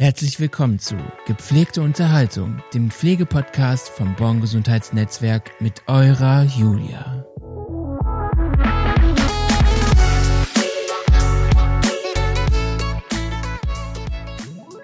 [0.00, 0.94] Herzlich willkommen zu
[1.26, 7.26] Gepflegte Unterhaltung, dem Pflegepodcast vom Born Gesundheitsnetzwerk mit eurer Julia.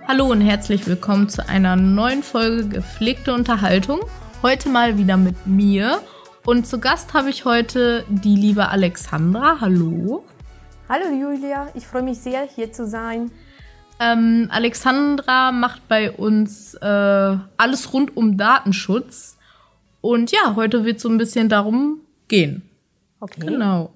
[0.09, 4.01] Hallo und herzlich willkommen zu einer neuen Folge Gepflegte Unterhaltung.
[4.43, 6.03] Heute mal wieder mit mir
[6.45, 9.61] und zu Gast habe ich heute die liebe Alexandra.
[9.61, 10.25] Hallo.
[10.89, 13.31] Hallo Julia, ich freue mich sehr, hier zu sein.
[14.01, 19.37] Ähm, Alexandra macht bei uns äh, alles rund um Datenschutz.
[20.01, 22.63] Und ja, heute wird es so ein bisschen darum gehen.
[23.21, 23.47] Okay.
[23.47, 23.93] Genau.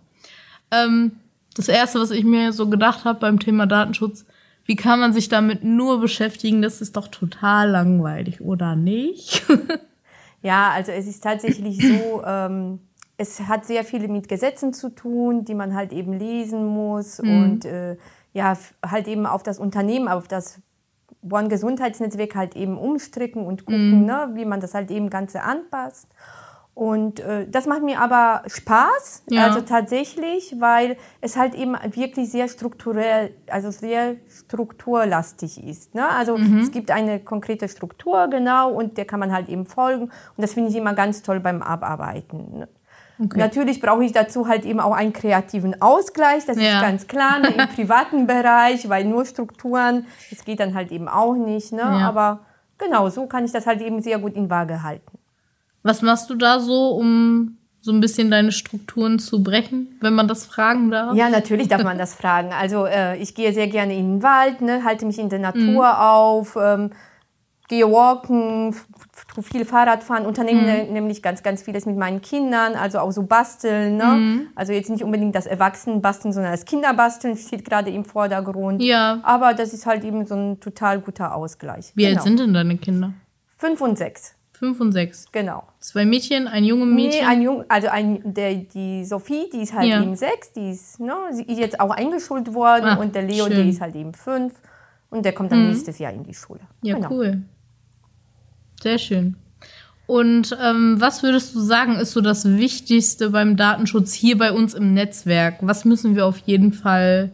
[0.71, 1.13] Ähm,
[1.55, 4.25] das Erste, was ich mir so gedacht habe beim Thema Datenschutz,
[4.65, 6.63] wie kann man sich damit nur beschäftigen?
[6.63, 9.43] Das ist doch total langweilig, oder nicht?
[10.43, 12.79] ja, also es ist tatsächlich so, ähm,
[13.17, 17.43] es hat sehr viel mit Gesetzen zu tun, die man halt eben lesen muss mhm.
[17.43, 17.97] und äh,
[18.33, 20.61] ja, halt eben auf das Unternehmen, auf das
[21.29, 24.07] One Gesundheitsnetzwerk halt eben umstricken und gucken, mm.
[24.07, 26.09] ne, wie man das halt eben Ganze anpasst.
[26.79, 29.47] Und äh, das macht mir aber Spaß, ja.
[29.47, 35.97] also tatsächlich, weil es halt eben wirklich sehr strukturell, also sehr strukturlastig ist.
[35.97, 36.09] Ne?
[36.09, 36.61] Also mhm.
[36.61, 40.05] es gibt eine konkrete Struktur, genau, und der kann man halt eben folgen.
[40.05, 42.61] Und das finde ich immer ganz toll beim Abarbeiten.
[42.61, 42.69] Ne?
[43.21, 43.39] Okay.
[43.39, 46.77] Natürlich brauche ich dazu halt eben auch einen kreativen Ausgleich, das ja.
[46.77, 51.09] ist ganz klar, ne, im privaten Bereich, weil nur Strukturen, das geht dann halt eben
[51.09, 51.73] auch nicht.
[51.73, 51.81] Ne?
[51.81, 52.09] Ja.
[52.09, 52.41] Aber
[52.79, 55.19] genau, so kann ich das halt eben sehr gut in Waage halten.
[55.83, 60.29] Was machst du da so, um so ein bisschen deine Strukturen zu brechen, wenn man
[60.29, 61.17] das fragen darf?
[61.17, 62.53] Ja, natürlich darf man das fragen.
[62.53, 65.63] Also äh, ich gehe sehr gerne in den Wald, ne, halte mich in der Natur
[65.63, 65.81] mhm.
[65.81, 66.91] auf, ähm,
[67.69, 68.75] gehe walken,
[69.43, 70.93] viel Fahrrad fahren, unternehme mhm.
[70.93, 73.97] nämlich ganz, ganz vieles mit meinen Kindern, also auch so basteln.
[73.97, 74.05] Ne?
[74.05, 74.47] Mhm.
[74.55, 78.83] Also jetzt nicht unbedingt das Erwachsenenbasteln, sondern das Kinderbasteln steht gerade im Vordergrund.
[78.83, 79.21] Ja.
[79.23, 81.93] Aber das ist halt eben so ein total guter Ausgleich.
[81.95, 82.17] Wie genau.
[82.17, 83.13] alt sind denn deine Kinder?
[83.57, 84.35] Fünf und sechs.
[84.53, 85.27] Fünf und sechs.
[85.31, 85.63] Genau.
[85.79, 87.21] Zwei Mädchen, ein junges Mädchen?
[87.21, 90.03] Nee, ein Jung, also ein, der, die Sophie, die ist halt ja.
[90.03, 93.47] eben sechs, die ist, ne, sie ist jetzt auch eingeschult worden Ach, und der Leo,
[93.47, 93.55] schön.
[93.55, 94.55] der ist halt eben fünf
[95.11, 95.69] und der kommt dann mhm.
[95.69, 96.61] nächstes Jahr in die Schule.
[96.83, 97.09] Ja, genau.
[97.13, 97.43] cool.
[98.83, 99.37] Sehr schön.
[100.07, 104.73] Und ähm, was würdest du sagen, ist so das Wichtigste beim Datenschutz hier bei uns
[104.73, 105.57] im Netzwerk?
[105.61, 107.31] Was müssen wir auf jeden Fall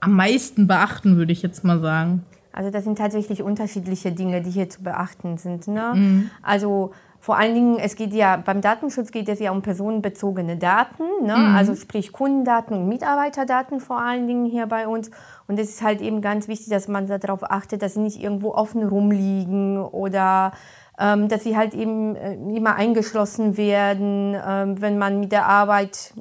[0.00, 2.24] am meisten beachten, würde ich jetzt mal sagen?
[2.52, 5.68] Also das sind tatsächlich unterschiedliche Dinge, die hier zu beachten sind.
[5.68, 5.92] Ne?
[5.94, 6.30] Mhm.
[6.42, 11.04] Also vor allen Dingen, es geht ja beim Datenschutz geht es ja um personenbezogene Daten,
[11.22, 11.36] ne?
[11.36, 11.56] Mhm.
[11.56, 15.10] also sprich Kundendaten und Mitarbeiterdaten vor allen Dingen hier bei uns.
[15.48, 18.52] Und es ist halt eben ganz wichtig, dass man darauf achtet, dass sie nicht irgendwo
[18.52, 20.52] offen rumliegen oder
[20.98, 26.14] ähm, dass sie halt eben äh, immer eingeschlossen werden, ähm, wenn man mit der Arbeit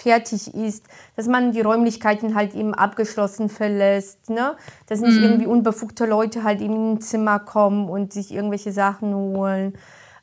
[0.00, 4.56] fertig ist, dass man die Räumlichkeiten halt eben abgeschlossen verlässt, ne?
[4.86, 5.24] dass nicht mhm.
[5.24, 9.74] irgendwie unbefugte Leute halt eben in ein Zimmer kommen und sich irgendwelche Sachen holen.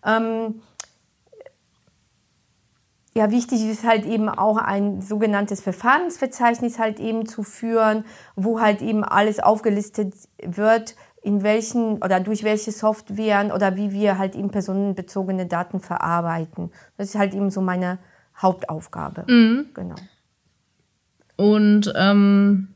[0.06, 0.62] Ähm,
[3.18, 8.06] ja, wichtig ist halt eben auch ein sogenanntes Verfahrensverzeichnis halt eben zu führen,
[8.36, 10.14] wo halt eben alles aufgelistet
[10.44, 16.72] wird, in welchen oder durch welche Softwaren oder wie wir halt eben personenbezogene Daten verarbeiten.
[16.96, 17.98] Das ist halt eben so meine
[18.40, 19.26] Hauptaufgabe.
[19.28, 19.70] Mhm.
[19.74, 19.96] Genau.
[21.38, 22.68] Und ähm,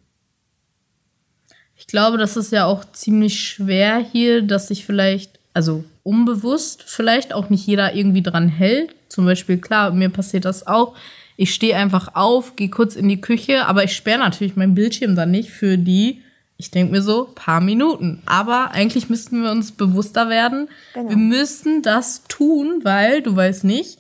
[1.75, 7.33] ich glaube, das ist ja auch ziemlich schwer hier, dass sich vielleicht, also unbewusst vielleicht
[7.33, 8.95] auch nicht jeder irgendwie dran hält.
[9.09, 10.95] Zum Beispiel, klar, mir passiert das auch.
[11.37, 15.15] Ich stehe einfach auf, gehe kurz in die Küche, aber ich sperre natürlich meinen Bildschirm
[15.15, 16.21] dann nicht für die,
[16.57, 18.21] ich denke mir so, paar Minuten.
[18.25, 20.69] Aber eigentlich müssten wir uns bewusster werden.
[20.93, 21.09] Genau.
[21.09, 23.97] Wir müssen das tun, weil du weißt nicht,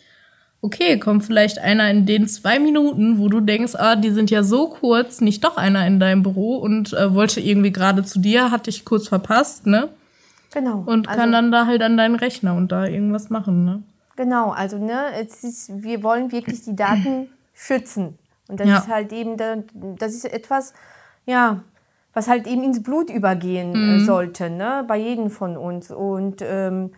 [0.61, 4.43] okay, kommt vielleicht einer in den zwei Minuten, wo du denkst, ah, die sind ja
[4.43, 8.51] so kurz, nicht doch einer in deinem Büro und äh, wollte irgendwie gerade zu dir,
[8.51, 9.89] hat dich kurz verpasst, ne?
[10.53, 10.83] Genau.
[10.85, 13.83] Und kann also, dann da halt an deinen Rechner und da irgendwas machen, ne?
[14.17, 18.17] Genau, also ne, es ist, wir wollen wirklich die Daten schützen.
[18.47, 18.77] Und das ja.
[18.79, 19.37] ist halt eben,
[19.97, 20.73] das ist etwas,
[21.25, 21.61] ja,
[22.13, 24.05] was halt eben ins Blut übergehen äh, mhm.
[24.05, 25.89] sollte, ne, bei jedem von uns.
[25.91, 26.91] Und ähm,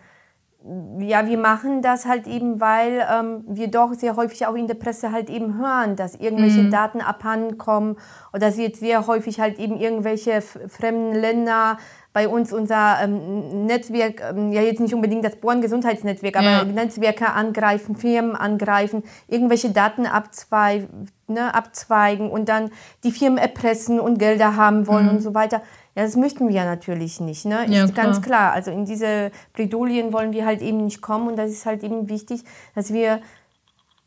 [0.98, 4.74] ja, wir machen das halt eben, weil ähm, wir doch sehr häufig auch in der
[4.74, 6.70] Presse halt eben hören, dass irgendwelche mhm.
[6.70, 7.96] Daten abhanden kommen
[8.32, 11.78] oder dass jetzt sehr häufig halt eben irgendwelche fremden Länder
[12.14, 16.64] bei uns unser ähm, Netzwerk, ähm, ja jetzt nicht unbedingt das Born-Gesundheitsnetzwerk, aber ja.
[16.64, 22.70] Netzwerke angreifen, Firmen angreifen, irgendwelche Daten abzweigen, ne, abzweigen und dann
[23.02, 25.16] die Firmen erpressen und Gelder haben wollen mhm.
[25.16, 25.60] und so weiter.
[25.96, 27.64] Ja, das möchten wir ja natürlich nicht, ne?
[27.64, 28.06] Ist ja, klar.
[28.06, 28.52] ganz klar.
[28.52, 32.08] Also in diese Bredouillen wollen wir halt eben nicht kommen und das ist halt eben
[32.08, 32.44] wichtig,
[32.76, 33.20] dass wir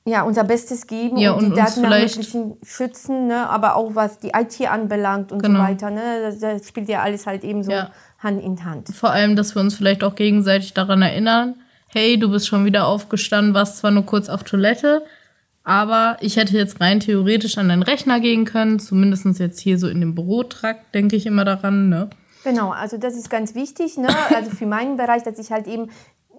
[0.08, 3.50] ja, unser Bestes geben Ja, und, und die Daten nach Möglichen schützen, ne?
[3.50, 5.60] aber auch was die IT anbelangt und Genau.
[5.60, 5.92] so weiter.
[5.92, 6.22] Ne?
[6.22, 7.92] Das, das spielt ja alles halt eben so Ja.
[8.20, 8.90] Hand in Hand.
[8.96, 11.56] Vor allem, dass wir uns vielleicht auch gegenseitig daran erinnern,
[11.90, 15.04] hey, du bist schon wieder aufgestanden, warst zwar nur kurz auf Toilette,
[15.64, 19.90] aber ich hätte jetzt rein theoretisch an deinen Rechner gehen können, zumindest jetzt hier so
[19.90, 22.10] in dem Bürotrakt, denke ich immer daran, ne?
[22.46, 24.08] Genau, also das ist ganz wichtig, ne?
[24.34, 25.90] also für meinen Bereich, dass ich halt eben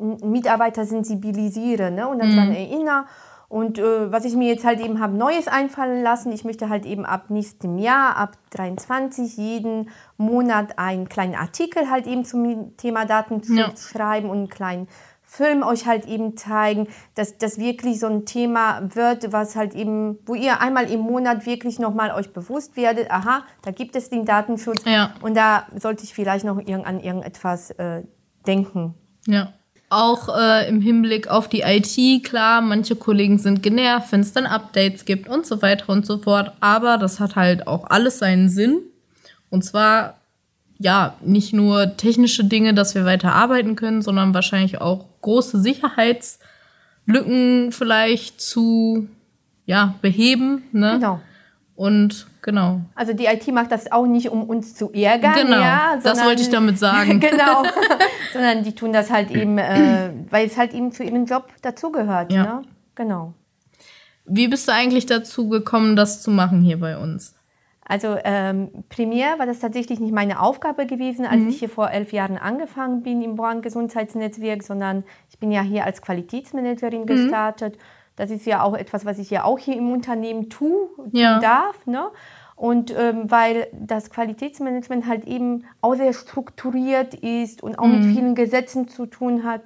[0.01, 2.09] Mitarbeiter sensibilisiere ne?
[2.09, 3.05] und dann daran erinnere.
[3.49, 6.85] Und äh, was ich mir jetzt halt eben habe Neues einfallen lassen, ich möchte halt
[6.85, 13.07] eben ab nächstem Jahr, ab 23, jeden Monat einen kleinen Artikel halt eben zum Thema
[13.07, 13.73] Datenschutz Ja.
[13.75, 14.89] schreiben und einen kleinen
[15.23, 20.19] Film euch halt eben zeigen, dass das wirklich so ein Thema wird, was halt eben,
[20.27, 24.25] wo ihr einmal im Monat wirklich nochmal euch bewusst werdet, aha, da gibt es den
[24.25, 25.13] Datenschutz Ja.
[25.23, 28.03] und da sollte ich vielleicht noch irgend, an irgendetwas äh,
[28.47, 28.95] denken.
[29.27, 29.53] Ja.
[29.91, 34.45] Auch äh, im Hinblick auf die IT, klar, manche Kollegen sind genervt, wenn es dann
[34.45, 36.53] Updates gibt und so weiter und so fort.
[36.61, 38.81] Aber das hat halt auch alles seinen Sinn.
[39.49, 40.19] Und zwar,
[40.79, 47.73] ja, nicht nur technische Dinge, dass wir weiter arbeiten können, sondern wahrscheinlich auch große Sicherheitslücken
[47.73, 49.09] vielleicht zu,
[49.65, 50.65] ja, beheben.
[50.73, 50.95] Ne?
[50.95, 51.21] Genau.
[51.79, 52.81] Und genau.
[52.97, 55.35] Also die IT macht das auch nicht, um uns zu ärgern.
[55.35, 57.21] Genau, ja, das sondern- wollte ich damit sagen.
[57.21, 57.63] genau.
[58.33, 62.33] sondern die tun das halt eben, äh, weil es halt eben zu ihrem Job dazugehört.
[62.33, 62.43] Ja.
[62.43, 62.63] Ne?
[62.97, 63.35] Genau.
[64.25, 67.37] Wie bist du eigentlich dazu gekommen, das zu machen hier bei uns?
[67.85, 72.13] Also ähm, primär war das tatsächlich nicht meine Aufgabe gewesen, als ich hier vor elf
[72.13, 77.79] Jahren angefangen bin im Born-Gesundheitsnetzwerk, sondern ich bin ja hier als Qualitätsmanagerin gestartet.
[78.19, 81.39] Das ist ja auch etwas, was ich ja auch hier im Unternehmen tue, tun Ja.
[81.39, 81.87] darf.
[81.87, 82.09] Ne?
[82.57, 88.35] Und ähm, weil das Qualitätsmanagement halt eben auch sehr strukturiert ist und auch mit vielen
[88.35, 89.61] Gesetzen zu tun hat,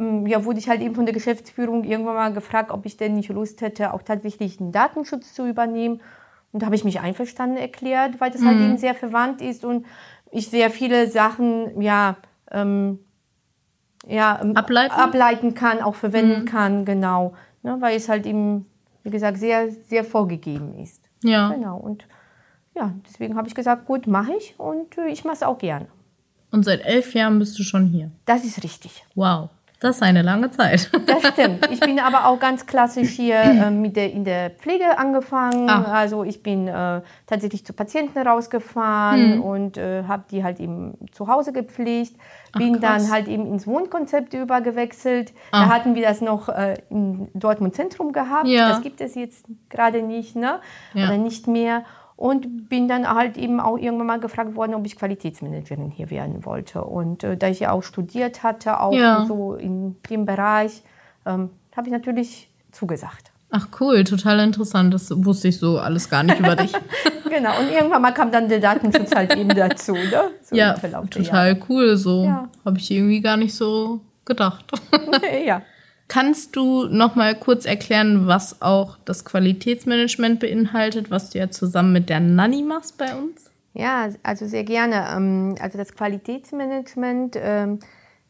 [0.00, 3.14] ähm, ja, wurde ich halt eben von der Geschäftsführung irgendwann mal gefragt, ob ich denn
[3.14, 6.00] nicht Lust hätte, auch tatsächlich den Datenschutz zu übernehmen.
[6.50, 9.86] Und da habe ich mich einverstanden erklärt, weil das halt eben sehr verwandt ist und
[10.32, 12.16] ich sehr viele Sachen, ja,
[12.50, 12.98] ähm,
[14.08, 14.92] ja, ähm, Ableiten?
[14.92, 17.34] ableiten kann, auch verwenden kann, genau.
[17.64, 18.66] Ne, weil es halt eben,
[19.02, 21.08] wie gesagt, sehr, sehr vorgegeben ist.
[21.22, 21.48] Ja.
[21.48, 21.78] Genau.
[21.78, 22.06] Und
[22.76, 25.86] ja, deswegen habe ich gesagt, gut, mache ich und äh, ich mache es auch gerne.
[26.50, 28.12] Und seit elf Jahren bist du schon hier.
[28.26, 29.04] Das ist richtig.
[29.14, 29.48] Wow,
[29.84, 30.90] das ist eine lange Zeit.
[31.06, 31.68] Das stimmt.
[31.70, 35.68] Ich bin aber auch ganz klassisch hier äh, mit der, in der Pflege angefangen.
[35.68, 35.92] Ah.
[35.92, 41.28] Also ich bin äh, tatsächlich zu Patienten rausgefahren und äh, habe die halt eben zu
[41.28, 42.16] Hause gepflegt.
[42.56, 43.04] Bin krass.
[43.04, 45.34] dann halt eben ins Wohnkonzept übergewechselt.
[45.50, 45.66] Ah.
[45.66, 48.48] Da hatten wir das noch äh, in Dortmund Zentrum gehabt.
[48.48, 48.70] Ja.
[48.70, 50.60] Das gibt es jetzt gerade nicht, ne?
[50.94, 51.08] Ja.
[51.08, 51.84] Oder nicht mehr.
[52.16, 56.44] Und bin dann halt eben auch irgendwann mal gefragt worden, ob ich Qualitätsmanagerin hier werden
[56.44, 56.84] wollte.
[56.84, 59.24] Und äh, da ich ja auch studiert hatte, auch Ja.
[59.26, 60.82] so in dem Bereich,
[61.26, 63.32] ähm, habe ich natürlich zugesagt.
[63.50, 64.94] Ach cool, total interessant.
[64.94, 66.72] Das wusste ich so alles gar nicht über dich.
[67.28, 69.94] Genau, und irgendwann mal kam dann der Datenschutz halt eben dazu.
[69.94, 70.30] Ne?
[70.42, 71.96] So ja, total cool.
[71.96, 72.48] So Ja.
[72.64, 74.70] habe ich irgendwie gar nicht so gedacht.
[75.44, 75.62] Ja.
[76.14, 81.92] Kannst du noch mal kurz erklären, was auch das Qualitätsmanagement beinhaltet, was du ja zusammen
[81.92, 83.50] mit der Nanny machst bei uns?
[83.72, 85.06] Ja, also sehr gerne.
[85.12, 87.80] Ähm, Also das Qualitätsmanagement, ähm,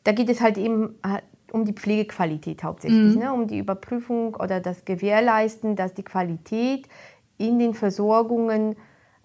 [0.02, 1.20] da geht es halt eben äh,
[1.52, 3.34] um die Pflegequalität hauptsächlich, ne?
[3.34, 6.88] um die Überprüfung oder das Gewährleisten, dass die Qualität
[7.36, 8.76] in den Versorgungen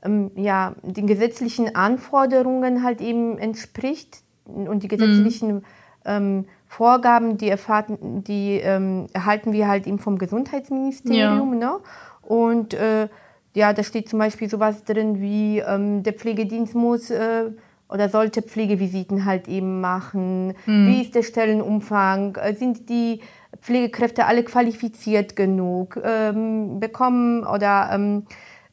[0.04, 5.64] ähm, ja, den gesetzlichen Anforderungen halt eben entspricht und die gesetzlichen
[6.04, 11.58] ähm, Vorgaben, die, erfahren, die ähm, erhalten wir halt eben vom Gesundheitsministerium.
[11.58, 11.80] Ne?
[12.22, 13.10] Und äh,
[13.56, 17.46] ja, da steht zum Beispiel sowas drin wie ähm, der Pflegedienst muss äh,
[17.90, 20.54] oder sollte Pflegevisiten halt eben machen.
[20.88, 22.36] Wie ist der Stellenumfang?
[22.36, 23.22] Äh, Sind die
[23.60, 26.00] Pflegekräfte alle qualifiziert genug?
[26.04, 28.26] Ähm, bekommen oder ähm,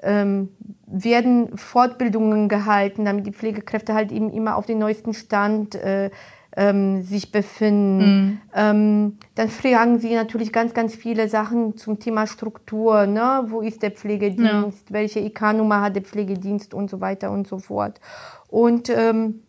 [0.02, 0.50] ähm,
[0.86, 6.10] werden Fortbildungen gehalten, damit die Pflegekräfte halt eben immer auf den neuesten Stand äh,
[6.56, 8.40] ähm, sich befinden.
[8.54, 13.06] Ähm, dann fragen sie natürlich ganz, ganz viele Sachen zum Thema Struktur.
[13.06, 13.44] Ne?
[13.48, 14.92] Wo ist der Pflegedienst?
[14.92, 18.00] Welche IK-Nummer hat der Pflegedienst und so weiter und so fort.
[18.48, 19.42] Und ähm,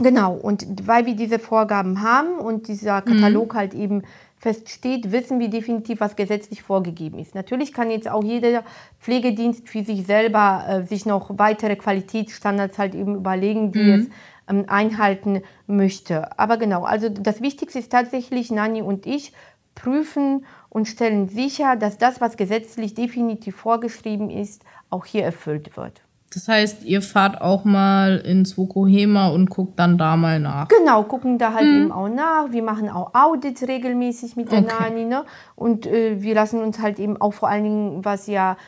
[0.00, 4.02] Genau, und weil wir diese Vorgaben haben und dieser Katalog halt eben
[4.36, 7.34] feststeht, wissen wir definitiv, was gesetzlich vorgegeben ist.
[7.34, 8.62] Natürlich kann jetzt auch jeder
[9.00, 14.12] Pflegedienst für sich selber äh, sich noch weitere Qualitätsstandards halt eben überlegen, die es ähm,
[14.48, 16.38] einhalten möchte.
[16.38, 19.32] Aber genau, also das Wichtigste ist tatsächlich, Nani und ich
[19.74, 26.02] prüfen und stellen sicher, dass das, was gesetzlich definitiv vorgeschrieben ist, auch hier erfüllt wird.
[26.34, 30.68] Das heißt, ihr fahrt auch mal ins Vokohema und guckt dann da mal nach.
[30.68, 32.50] Genau, gucken da halt eben auch nach.
[32.50, 34.74] Wir machen auch Audits regelmäßig mit der Okay.
[34.78, 35.04] Nani.
[35.06, 35.24] Ne?
[35.56, 38.58] Und äh, wir lassen uns halt eben auch vor allen Dingen, was ja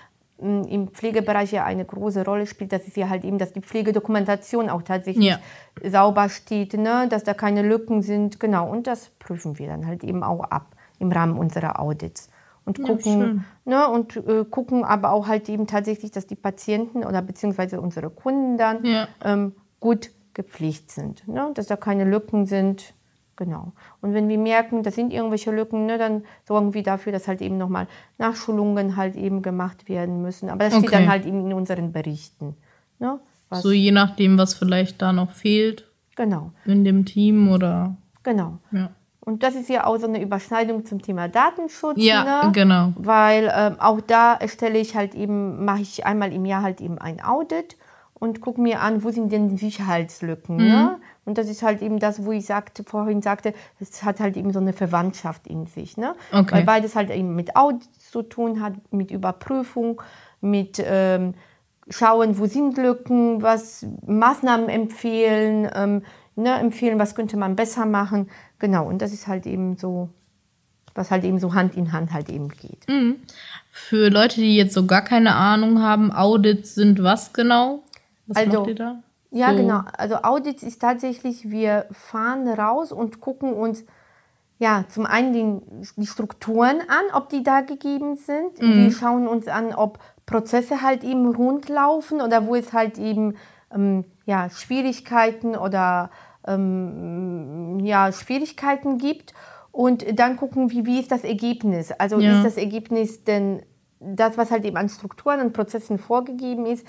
[0.40, 4.70] im Pflegebereich ja eine große Rolle spielt, das ist ja halt eben, dass die Pflegedokumentation
[4.70, 5.38] auch tatsächlich Ja.
[5.90, 7.06] sauber steht, ne?
[7.08, 8.40] dass da keine Lücken sind.
[8.40, 12.28] Genau, und das prüfen wir dann halt eben auch ab im Rahmen unserer Audits.
[12.66, 17.22] Und gucken, ne, und äh, gucken aber auch halt eben tatsächlich, dass die Patienten oder
[17.22, 19.08] beziehungsweise unsere Kunden dann Ja.
[19.24, 21.50] ähm, gut gepflegt sind, ne?
[21.54, 22.94] dass da keine Lücken sind.
[23.40, 23.72] Genau.
[24.02, 27.40] Und wenn wir merken, da sind irgendwelche Lücken, ne, dann sorgen wir dafür, dass halt
[27.40, 27.86] eben nochmal
[28.18, 30.50] Nachschulungen halt eben gemacht werden müssen.
[30.50, 30.96] Aber das steht Okay.
[30.98, 32.54] dann halt eben in unseren Berichten.
[32.98, 33.18] Ne?
[33.50, 37.96] So je nachdem, was vielleicht da noch fehlt genau, in dem Team oder.
[38.22, 38.58] genau.
[38.72, 41.96] Ja, Und das ist ja auch so eine Überschneidung zum Thema Datenschutz.
[41.96, 42.52] ja ne?
[42.52, 42.92] genau.
[42.96, 46.98] Weil ähm, auch da erstelle ich halt eben, mache ich einmal im Jahr halt eben
[46.98, 47.78] ein Audit
[48.20, 50.56] und gucke mir an, wo sind denn die Sicherheitslücken.
[50.56, 50.62] Mhm.
[50.62, 51.00] Ne?
[51.24, 54.52] Und das ist halt eben das, wo ich sagte, vorhin sagte, es hat halt eben
[54.52, 55.96] so eine Verwandtschaft in sich.
[55.96, 56.14] Ne?
[56.30, 56.56] Okay.
[56.56, 60.02] Weil beides halt eben mit Audits zu tun hat, mit Überprüfung,
[60.40, 61.34] mit ähm,
[61.88, 66.02] schauen, wo sind Lücken, was Maßnahmen empfehlen, ähm,
[66.36, 68.28] ne, empfehlen, was könnte man besser machen.
[68.58, 70.10] Genau, und das ist halt eben so,
[70.94, 72.86] was halt eben so Hand in Hand halt eben geht.
[73.70, 77.82] Für Leute, die jetzt so gar keine Ahnung haben, Audits sind was genau?
[78.30, 79.02] Was Also, macht ihr da?
[79.32, 79.56] Ja, So.
[79.56, 79.80] genau.
[79.96, 83.84] Also Audits ist tatsächlich, wir fahren raus und gucken uns
[84.58, 85.62] ja zum einen den,
[85.96, 88.58] die Strukturen an, ob die da gegeben sind.
[88.60, 93.36] Wir schauen uns an, ob Prozesse halt eben rund laufen oder wo es halt eben
[93.74, 96.10] ähm, ja, Schwierigkeiten oder
[96.46, 99.32] ähm, ja, Schwierigkeiten gibt.
[99.72, 101.92] Und dann gucken wir, wie ist das Ergebnis?
[101.92, 102.32] Also Ja.
[102.36, 103.62] ist das Ergebnis denn
[104.00, 106.86] das, was halt eben an Strukturen und Prozessen vorgegeben ist,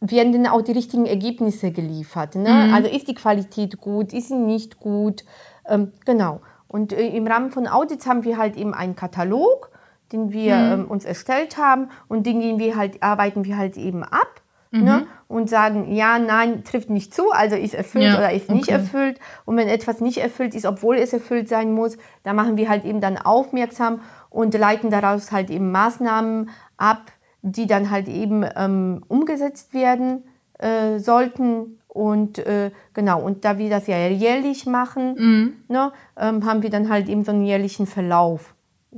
[0.00, 2.34] werden denn auch die richtigen Ergebnisse geliefert.
[2.34, 2.72] Ne?
[2.72, 5.24] Also ist die Qualität gut, ist sie nicht gut?
[5.68, 6.40] Ähm, genau.
[6.68, 9.70] Und äh, im Rahmen von Audits haben wir halt eben einen Katalog,
[10.12, 14.02] den wir ähm, uns erstellt haben und den gehen wir halt, arbeiten wir halt eben
[14.02, 14.40] ab.
[14.72, 15.08] Ne?
[15.26, 18.74] Und sagen, ja, nein, trifft nicht zu, also ist erfüllt Ja, oder ist nicht okay.
[18.74, 19.18] erfüllt.
[19.44, 22.84] Und wenn etwas nicht erfüllt ist, obwohl es erfüllt sein muss, dann machen wir halt
[22.84, 27.10] eben dann aufmerksam und leiten daraus halt eben Maßnahmen ab,
[27.42, 30.22] die dann halt eben ähm, umgesetzt werden
[30.58, 31.78] äh, sollten.
[31.88, 35.52] Und äh, genau, und da wir das ja jährlich machen, Mhm.
[35.68, 38.54] ne, ähm, haben wir dann halt eben so einen jährlichen Verlauf.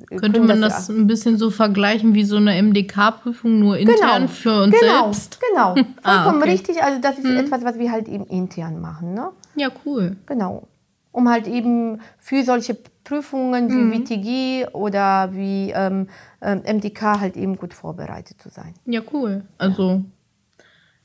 [0.08, 4.75] Könnte man das ein bisschen so vergleichen wie so eine MDK-Prüfung, nur intern für uns
[4.78, 5.38] genau, selbst?
[5.50, 6.50] Genau, vollkommen Ah, okay.
[6.50, 6.82] richtig.
[6.82, 9.12] Also das ist etwas, was wir halt eben intern machen.
[9.12, 9.28] Ne?
[9.54, 10.16] Ja, cool.
[10.26, 10.66] Genau.
[11.12, 13.92] Um halt eben für solche Prüfungen Mhm.
[13.92, 16.09] wie WTG oder wie ähm,
[16.40, 18.75] ähm, MDK halt eben gut vorbereitet zu sein.
[18.87, 19.42] Ja, cool.
[19.59, 20.02] Also,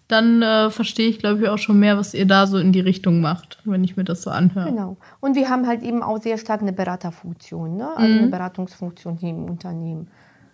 [0.08, 2.80] dann äh, verstehe ich, glaube ich, auch schon mehr, was ihr da so in die
[2.80, 4.70] Richtung macht, wenn ich mir das so anhöre.
[4.70, 4.96] Genau.
[5.20, 7.90] Und wir haben halt eben auch sehr stark eine Beraterfunktion, ne?
[7.98, 8.20] also Mhm.
[8.20, 10.08] eine Beratungsfunktion hier im Unternehmen.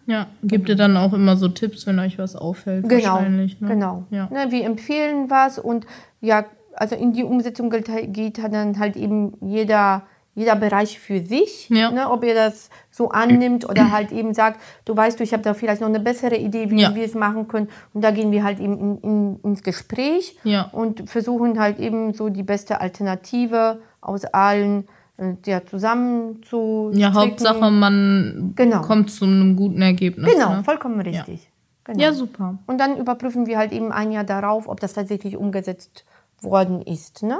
[0.08, 2.90] Ja, gebt ihr dann auch immer so Tipps, wenn euch was auffällt?
[2.90, 3.68] Genau, wahrscheinlich, ne?
[3.70, 4.04] genau.
[4.10, 4.28] Ja.
[4.32, 5.86] Ne, wir empfehlen was und
[6.20, 6.44] ja,
[6.76, 10.04] also in die Umsetzung geht, dann halt eben jeder,
[10.36, 11.92] jeder Bereich für sich, Ja.
[11.92, 15.44] ne, ob ihr das so annimmt oder halt eben sagt, du weißt, du, ich habe
[15.44, 16.96] da vielleicht noch eine bessere Idee, wie Ja.
[16.96, 17.70] wir es machen können.
[17.94, 20.70] Und da gehen wir halt eben in, in, ins Gespräch Ja.
[20.72, 24.88] und versuchen halt eben so die beste Alternative aus allen
[25.18, 27.14] äh, ja, zusammen zu Ja.
[27.14, 28.82] Hauptsache, man Genau.
[28.82, 30.34] kommt zu einem guten Ergebnis.
[30.34, 30.64] Genau, Ne?
[30.64, 31.48] vollkommen richtig.
[31.84, 32.02] Genau.
[32.02, 32.58] Ja, super.
[32.66, 36.06] Und dann überprüfen wir halt eben ein Jahr darauf, ob das tatsächlich umgesetzt
[36.44, 37.24] worden ist.
[37.24, 37.40] Ne?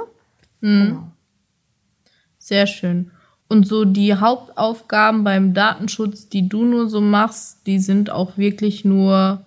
[2.38, 3.10] Sehr schön.
[3.48, 8.84] Und so die Hauptaufgaben beim Datenschutz, die du nur so machst, die sind auch wirklich
[8.84, 9.44] nur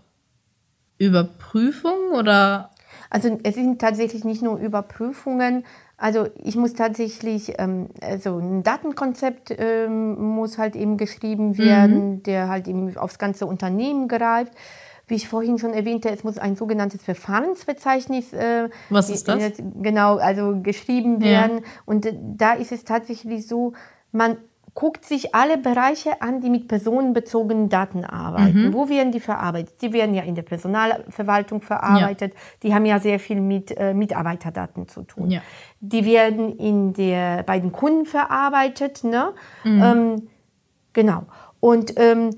[0.97, 2.71] Überprüfung oder?
[3.09, 5.63] Also es sind tatsächlich nicht nur Überprüfungen.
[5.97, 12.49] Also ich muss tatsächlich, ähm, also ein Datenkonzept ähm, muss halt eben geschrieben werden, der
[12.49, 14.53] halt eben aufs ganze Unternehmen greift.
[15.07, 19.53] Wie ich vorhin schon erwähnte, es muss ein sogenanntes Verfahrensverzeichnis äh, Was ist das?
[19.81, 21.27] Genau, also geschrieben Ja.
[21.27, 21.61] werden.
[21.85, 23.73] Und äh, da ist es tatsächlich so,
[24.11, 24.37] man
[24.73, 28.05] guckt sich alle Bereiche an, die mit personenbezogenen Daten Mhm.
[28.05, 28.73] arbeiten.
[28.73, 29.81] Wo werden die verarbeitet?
[29.81, 32.33] Die werden ja in der Personalverwaltung verarbeitet.
[32.61, 35.31] Die haben ja sehr viel mit äh, Mitarbeiterdaten zu tun.
[35.31, 35.41] Ja.
[35.79, 39.03] Die werden in der, bei den Kunden verarbeitet.
[39.03, 39.33] Ne?
[39.63, 39.81] Mhm.
[39.83, 40.27] Ähm,
[40.93, 41.23] genau.
[41.59, 42.29] Und ähm,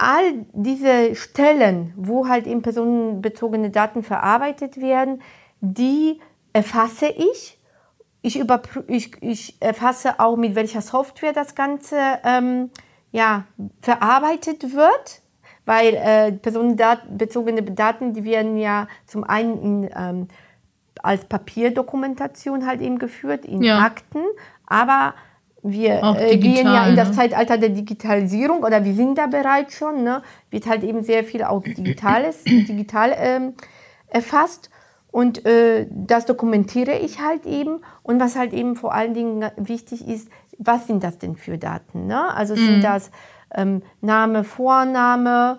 [0.00, 5.22] all diese Stellen, wo halt eben personenbezogene Daten verarbeitet werden,
[5.60, 6.20] die
[6.52, 7.58] erfasse ich.
[8.22, 12.70] Ich, überprü- ich, ich erfasse auch, mit welcher Software das Ganze ähm,
[13.12, 13.44] ja,
[13.80, 15.22] verarbeitet wird.
[15.66, 20.28] weil äh, personenbezogene Daten, die werden ja zum einen in, ähm,
[21.02, 23.78] als Papierdokumentation halt eben geführt, in Ja.
[23.78, 24.20] Akten,
[24.66, 25.14] aber
[25.62, 27.14] wir äh, gehen ja in das ne?
[27.16, 30.22] Zeitalter der Digitalisierung oder wir sind da bereits schon, ne?
[30.50, 33.54] wird halt eben sehr viel auch Digitales, digital ähm,
[34.08, 34.70] erfasst.
[35.12, 37.80] Und äh, das dokumentiere ich halt eben.
[38.02, 42.06] Und was halt eben vor allen Dingen wichtig ist, was sind das denn für Daten?
[42.06, 42.32] Ne?
[42.34, 43.10] Also sind das
[43.54, 45.58] ähm, Name, Vorname,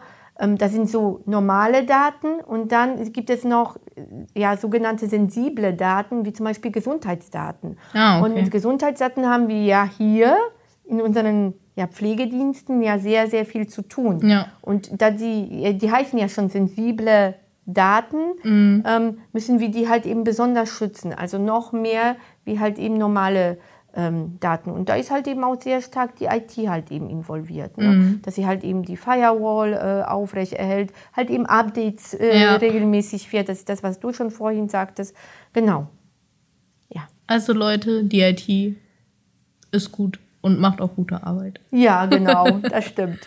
[0.58, 2.40] das sind so normale Daten.
[2.46, 7.78] Und dann gibt es noch äh, ja, sogenannte sensible Daten, wie zum Beispiel Gesundheitsdaten.
[7.94, 8.26] Ah, okay.
[8.26, 10.36] Und mit Gesundheitsdaten haben wir ja hier
[10.86, 14.28] in unseren ja, Pflegediensten ja sehr, sehr viel zu tun.
[14.28, 14.48] Ja.
[14.62, 18.84] Und da die, die heißen ja schon sensible Daten, Mhm.
[18.86, 21.14] ähm, müssen wir die halt eben besonders schützen.
[21.14, 23.60] Also noch mehr wie halt eben normale
[23.96, 24.72] ähm, Daten.
[24.72, 27.78] Und da ist halt eben auch sehr stark die IT halt eben involviert.
[27.78, 27.88] Ne?
[27.90, 28.22] Mhm.
[28.22, 32.56] Dass sie halt eben die Firewall äh, aufrecht erhält, halt eben Updates äh, Ja.
[32.56, 33.50] regelmäßig fährt.
[33.50, 35.16] Das ist das, was du schon vorhin sagtest.
[35.54, 35.88] Genau.
[36.90, 37.02] Ja.
[37.28, 38.78] Also Leute, die IT
[39.72, 41.60] ist gut und macht auch gute Arbeit.
[41.72, 43.20] Ja, genau, das stimmt.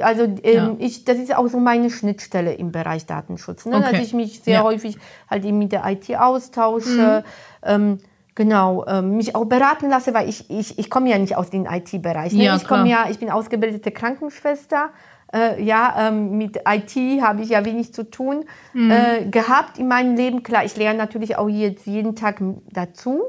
[0.00, 0.76] Also ähm, Ja.
[0.78, 3.76] ich, das ist auch so meine Schnittstelle im Bereich Datenschutz, ne?
[3.78, 3.90] Okay.
[3.92, 4.62] dass ich mich sehr Ja.
[4.62, 4.96] häufig
[5.28, 7.24] halt eben mit der IT austausche,
[7.64, 7.98] ähm,
[8.34, 11.66] genau, ähm, mich auch beraten lasse, weil ich, ich, ich komme ja nicht aus dem
[11.66, 12.32] IT-Bereich.
[12.32, 12.44] Ne?
[12.44, 14.90] Ja, ich komme ja, ich bin ausgebildete Krankenschwester.
[15.32, 18.90] Äh, ja, ähm, mit IT habe ich ja wenig zu tun Mhm.
[18.90, 20.42] äh, gehabt in meinem Leben.
[20.42, 23.22] Klar, ich lerne natürlich auch jetzt jeden Tag dazu.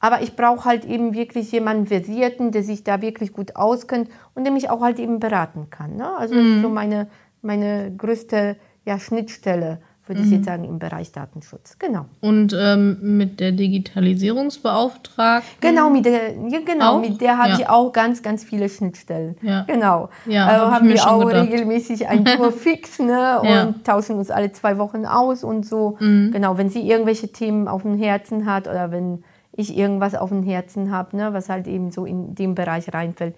[0.00, 4.44] Aber ich brauche halt eben wirklich jemanden Versierten, der sich da wirklich gut auskennt und
[4.44, 5.96] der mich auch halt eben beraten kann.
[5.96, 6.06] Ne?
[6.18, 6.62] Also das ist Mhm.
[6.62, 7.06] so meine,
[7.40, 10.26] meine größte ja, Schnittstelle, würde Mhm.
[10.26, 11.78] ich jetzt sagen, im Bereich Datenschutz.
[11.78, 12.06] Genau.
[12.20, 15.50] Und ähm, mit der Digitalisierungsbeauftragten.
[15.60, 16.32] Genau, mit der,
[16.64, 17.00] genau, Auch?
[17.00, 17.58] mit der habe Ja.
[17.58, 19.36] ich auch ganz, ganz viele Schnittstellen.
[19.42, 19.62] Ja.
[19.62, 20.08] Genau.
[20.26, 21.48] Ja, äh, hab haben wir auch gedacht.
[21.50, 25.96] regelmäßig ein Tour fix ne, und tauschen uns alle zwei Wochen aus und so.
[26.00, 26.30] Mhm.
[26.32, 30.42] Genau, wenn sie irgendwelche Themen auf dem Herzen hat oder wenn ich irgendwas auf dem
[30.42, 33.36] Herzen habe, ne, was halt eben so in den Bereich reinfällt.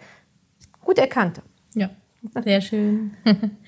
[0.82, 1.42] Gut erkannt.
[1.74, 1.90] Ja,
[2.42, 3.12] sehr schön.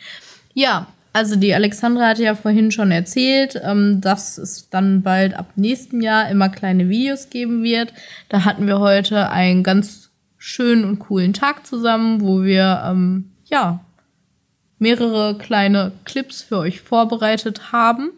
[0.54, 5.52] ja, also die Alexandra hatte ja vorhin schon erzählt, ähm, dass es dann bald ab
[5.56, 7.92] nächstem Jahr immer kleine Videos geben wird.
[8.28, 13.80] Da hatten wir heute einen ganz schönen und coolen Tag zusammen, wo wir ähm, ja
[14.78, 18.10] mehrere kleine Clips für euch vorbereitet haben.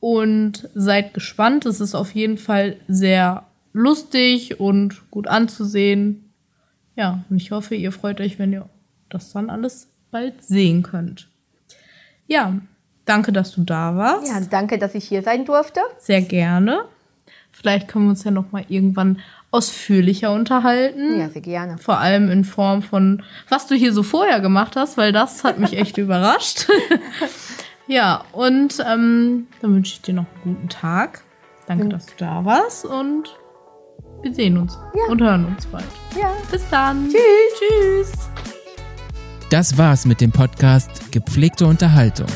[0.00, 1.64] Und seid gespannt.
[1.64, 6.32] Es ist auf jeden Fall sehr lustig und gut anzusehen.
[6.96, 8.68] Ja, und ich hoffe, ihr freut euch, wenn ihr
[9.08, 11.28] das dann alles bald sehen könnt.
[12.26, 12.54] Ja,
[13.04, 14.28] danke, dass du da warst.
[14.28, 15.80] Ja, danke, dass ich hier sein durfte.
[15.98, 16.84] Sehr gerne.
[17.50, 21.20] Vielleicht können wir uns ja noch mal irgendwann ausführlicher unterhalten.
[21.20, 21.76] Ja, sehr gerne.
[21.78, 25.58] Vor allem in Form von, was du hier so vorher gemacht hast, weil das hat
[25.58, 26.66] mich echt überrascht.
[27.86, 31.22] ja, und ähm, dann wünsche ich dir noch einen guten Tag.
[31.66, 33.28] Danke, dass du da warst und
[34.22, 35.10] wir sehen uns Ja.
[35.10, 35.84] und hören uns bald.
[36.18, 36.32] Ja.
[36.50, 37.08] Bis dann.
[37.08, 38.10] Tschüss.
[38.12, 38.41] Tschüss.
[39.52, 42.26] Das war's mit dem Podcast Gepflegte Unterhaltung.